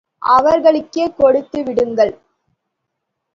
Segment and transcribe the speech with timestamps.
[0.21, 2.13] அவர்களுக்கே கொடுத்து விடுங்கள்.